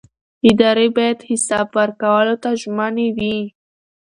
[0.49, 3.37] ادارې باید حساب ورکولو ته ژمنې وي